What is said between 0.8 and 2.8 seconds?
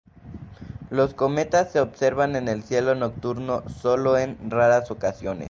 Los cometas se observan en el